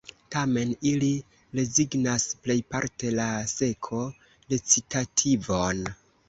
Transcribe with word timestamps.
Tamen 0.35 0.69
ili 0.91 1.09
rezignas 1.59 2.25
plejparte 2.47 3.11
la 3.19 3.27
seko-recitativon. 3.53 5.85